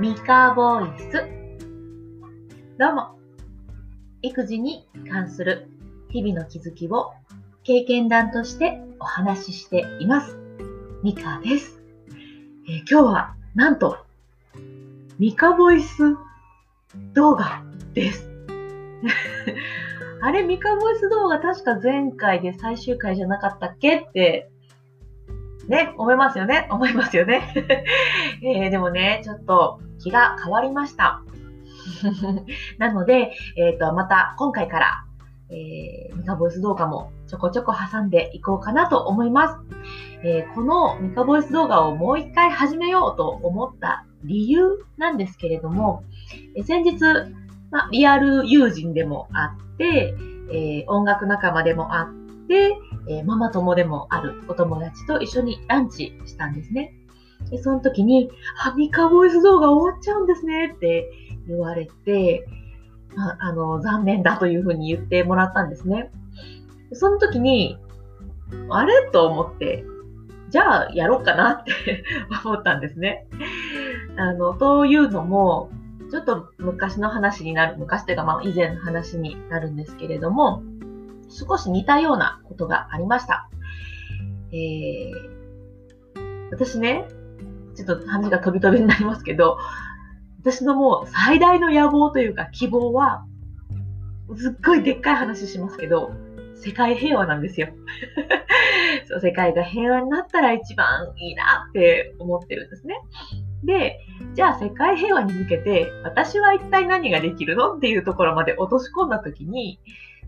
[0.00, 1.28] ミカボイス。
[2.78, 3.18] どうも。
[4.22, 5.68] 育児に関する
[6.08, 7.12] 日々の気づきを
[7.64, 10.38] 経験談としてお話ししています。
[11.02, 11.82] ミカです。
[12.66, 13.98] えー、今日はなんと、
[15.18, 16.16] ミカボイス
[17.12, 18.26] 動画です。
[20.22, 24.50] あれ、ミカボイス動画確か前回で最終回じゃなかったっけって
[25.68, 27.52] ね、思いますよね思いますよね。
[28.42, 31.22] えー、でもね、ちょっと気が変わりました。
[32.78, 35.04] なので、えっ、ー、と、また今回から、
[35.50, 39.56] えー、ミカボイス動画もちょこちょこ挟んでいこうかなと思います。
[40.22, 46.04] えー、このミカボイス動画をもう一回始めようと思った理由なんですけれども、
[46.54, 46.98] え先日、
[47.70, 50.14] まリアル友人でもあって、
[50.52, 52.76] え音楽仲間でもあって、
[53.08, 56.94] えー、ママ友でもあるお友達と一緒にランチしたんですね。
[57.50, 61.10] でその時に、ハミカボイス動画終わっちゃうんですねって
[61.48, 62.46] 言われて、
[63.16, 66.10] ああの、残念だというふうに言ってもらったんですね。
[66.92, 67.78] その時に、
[68.68, 69.10] あれ？
[69.10, 69.84] と思って、
[70.50, 72.04] じゃあやろうかなって
[72.44, 73.26] 思ったんですね。
[74.16, 75.70] あの、というのも、
[76.10, 80.62] ちょっと昔の話になる、昔というかまあ以前の話になるんですけれども、
[81.28, 83.48] 少し似たようなことがありました。
[84.52, 87.06] えー、私ね、
[87.84, 89.58] ちょっと話が飛び飛びになりますけど、
[90.40, 93.24] 私のもう最大の野望というか希望は、
[94.36, 96.12] すっごいでっかい話しますけど、
[96.56, 97.68] 世界平和なんですよ。
[99.08, 102.96] そう世界が平和になったら一番いいなって思ってるんですね。
[103.64, 103.98] で、
[104.34, 109.80] じゃあ世界平和に向けて私は一体何ができるのっていうところまで落とし込んだときに、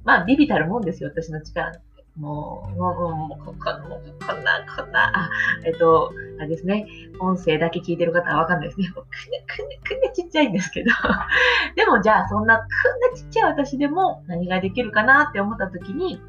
[0.05, 1.73] まあ、ビビたるもんですよ、私の力
[2.17, 5.31] もう、もう、もう、こんな、こんな、こんな、あ、
[5.65, 6.87] えっと、あれですね、
[7.21, 8.89] 音声だけ聞いてる方はわかんないですね。
[8.89, 10.91] くね、くね、くねちっちゃいんですけど。
[11.75, 12.67] でも、じゃあ、そんな、くね
[13.17, 16.21] ちっちゃい私でも何ができるかなって思った時に、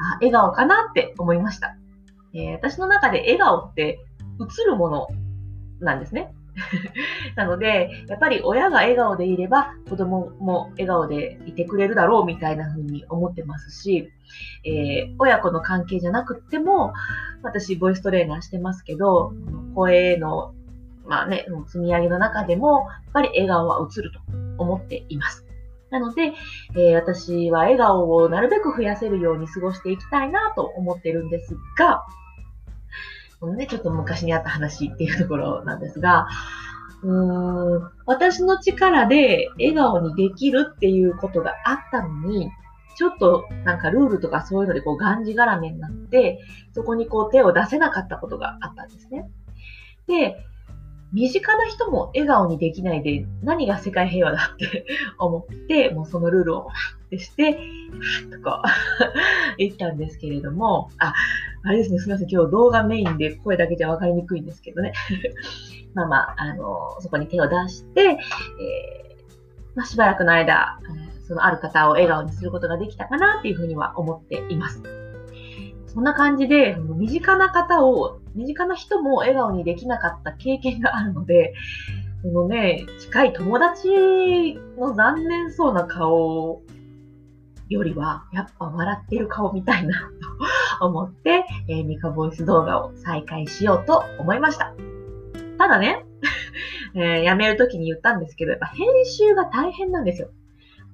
[0.00, 1.76] あ、笑顔かなって思いました。
[2.34, 4.00] えー、私の中で笑顔って
[4.40, 5.08] 映るもの
[5.80, 6.32] なんですね。
[7.36, 14.10] なので、やっぱり親が笑顔でいれば子供も笑顔でいてくれるだろうみたいな風に思ってますし、
[14.64, 16.92] えー、親子の関係じゃなくっても、
[17.42, 19.32] 私、ボイストレーナーしてますけど、
[19.74, 20.54] 声の、
[21.06, 24.20] まあね、積み上げの中でも、やっぱり笑顔は映ると
[24.58, 25.46] 思っています。
[25.90, 26.34] なので、
[26.74, 32.04] えー、私は笑顔をなるべく増やせるように過ごしていきたいなと思ってるんですが、
[33.40, 36.26] このね、ちょっと昔にあった話っていうところなんですが、
[37.02, 42.50] うーん私の力で笑顔にできるっていうことがあったのに、
[42.96, 46.40] ちょっとなんかルールとかそういうのでこうがんじがらめになって、
[46.74, 49.30] そこにこう手を出せなかったことがあったんですね。
[50.08, 50.44] で、
[51.12, 54.86] 身近な人も笑顔にできないで何が世界平和だって
[55.18, 56.68] 思って、もうそのルールを
[57.06, 58.62] ってして、はっとこう
[59.58, 61.14] 言ったんですけれども、あ、
[61.64, 64.92] あれですね、すみません、今日動画メインで声だけじゃ分かりにくいんですけどね。
[65.94, 68.18] まあまあ、あの、そこに手を出して、えー、
[69.74, 70.78] まあ、しばらくの間、
[71.26, 74.82] そのある方を笑顔にすることができたかなっていうふうには思っています。
[75.88, 81.54] そんな感じで、身近な方を、身近な人も笑顔にできなかった経験があるので、
[82.22, 83.88] このね、近い友達
[84.78, 86.62] の残念そうな顔
[87.68, 90.10] よりは、やっぱ笑ってる顔みたいな
[90.78, 94.74] と思って、えー、ミカボイス動画を再開しようと思いました。
[95.58, 96.04] ただね、
[96.94, 100.28] えー、やめるときに言ったんですけど、やっぱ編集が大変なんですよ。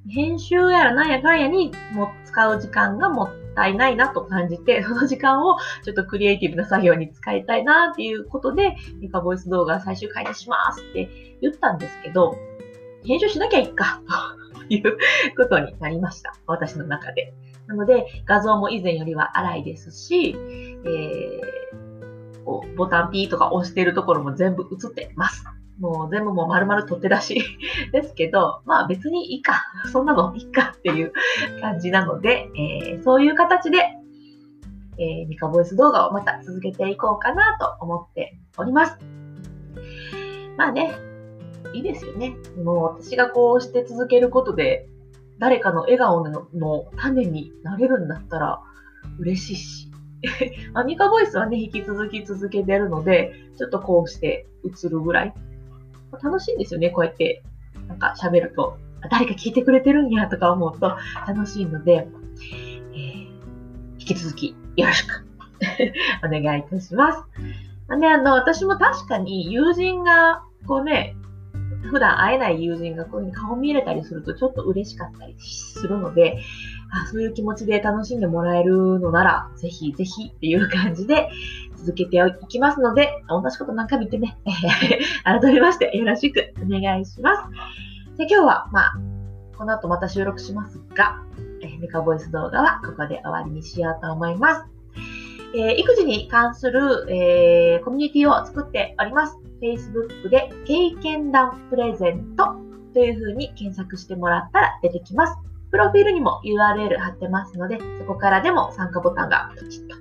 [0.09, 12.37] 編集やらなんやかんやにも使う時間がもったいないなと感じて、 その時間をちょっとクリエイティブな作業に使いたいなっていうことで、ミカボイス動画最終回にしますって言ったんですけど、
[13.05, 14.01] 編集しなきゃいいか、
[14.69, 14.97] という
[15.37, 16.35] ことになりました。
[16.47, 17.35] 私の中で。
[17.67, 25.45] なので、画像も以前よりは荒いですし、えー、ボタンピーとか押してるところも全部映ってます。
[25.79, 27.43] もう全部もう丸々取って出し
[27.93, 29.65] ですけど、まあ別にいいか。
[29.93, 31.13] そんなのいいかっていう
[31.61, 33.79] 感じなので、えー、そういう形で、
[34.99, 38.99] えー、ミカボイス動画をまた続けていこうかなと思っております。
[40.57, 40.95] まあね、
[41.73, 42.37] いいですよね。
[42.63, 44.89] もう私がこうして続けることで、
[45.41, 48.61] 誰かの笑顔の種になれるんだったら
[49.19, 49.91] 嬉しいし。
[50.73, 55.35] アミカボイスはね、引き続き続けてるので、ちょっとこうして映るぐらい
[56.23, 57.43] 楽しいんですよね、こうやって、
[57.89, 58.79] なんか喋ると。
[59.11, 60.97] 誰か聞いてくれてるんやとか思うと
[61.27, 62.09] 楽しいので、
[62.95, 63.27] えー、
[63.99, 65.27] 引き続きよろしく
[66.25, 67.19] お願いいたします。
[67.87, 71.17] まあね、あの、私も確かに友人が、こうね、
[71.91, 76.39] 普段会えない友人がこういうふうに顔見れたりするとちょっと嬉しかったりするので、
[76.95, 81.29] あそういう気持ちで楽しんでもらえるのなら、ぜひぜひっていう感じで
[81.77, 84.39] 続けていきますので、同じこと何回も言ってね、
[85.25, 88.17] 改めましてよろしくお願いします。
[88.17, 88.93] で今日は、まあ、
[89.59, 91.21] この後また収録しますが、
[91.63, 94.65] えー、ミカボイス動画はここで終わりにしようと思います。
[95.57, 99.39] えー、育児に関する、えー、コミュニティを作っております。
[99.61, 102.57] Facebook で経験談プレゼント
[102.93, 105.37] という風に検索してもらったら出てきます。
[105.75, 109.97] プロフィールにも URL 貼ってますので、そこからでも参加ボタンがポチッと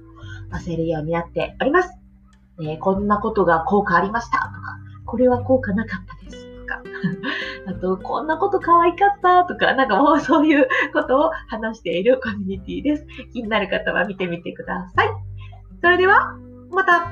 [0.52, 1.90] 押せるようになっております。
[2.62, 4.78] えー、こんなことが効果ありましたとか、
[5.08, 6.80] これは効果なかったですとか、
[7.66, 13.08] あと、こんなこと可愛かったとか、なんかもうそういうことを話しているコミュニティです。
[13.34, 15.08] 気になる方は見てみてください。
[15.82, 16.38] それでは、
[16.70, 17.08] また